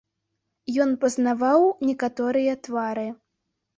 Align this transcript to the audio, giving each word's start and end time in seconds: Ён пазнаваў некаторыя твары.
Ён 0.85 0.95
пазнаваў 1.03 1.67
некаторыя 1.91 2.59
твары. 2.69 3.07